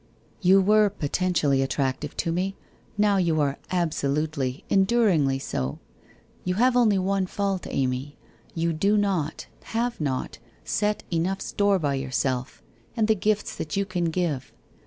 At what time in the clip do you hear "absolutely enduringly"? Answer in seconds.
3.69-5.37